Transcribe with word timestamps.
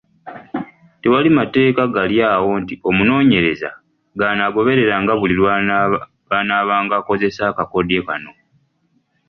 Tewali 1.01 1.29
mateeka 1.37 1.83
gali 1.95 2.17
awo 2.33 2.51
nti 2.61 2.75
omunoonyereza 2.89 3.69
g’anaagobereranga 4.17 5.13
buli 5.19 5.33
lw’anaabanga 6.27 6.93
akozesa 6.97 7.41
akakodyo 7.47 8.01
kano. 8.07 8.31